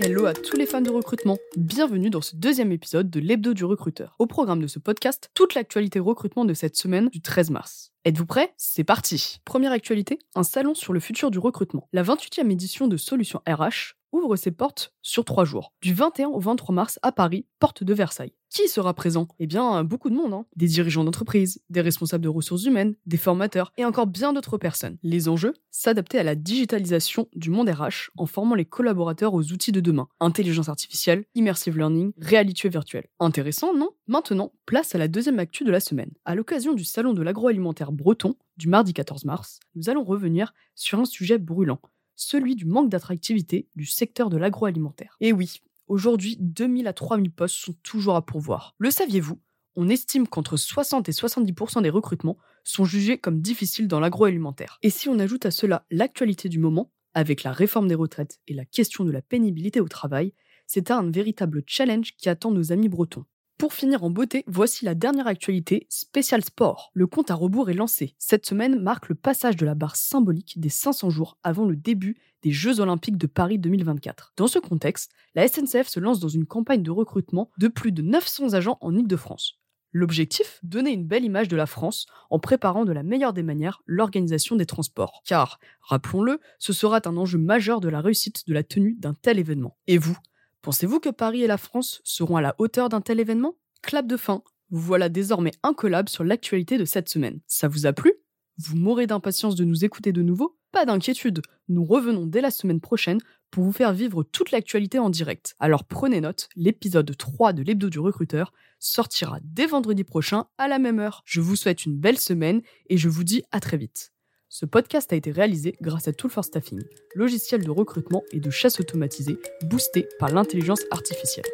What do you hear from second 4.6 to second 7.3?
de ce podcast, toute l'actualité recrutement de cette semaine du